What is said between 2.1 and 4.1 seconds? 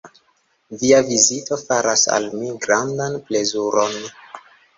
al mi grandan plezuron.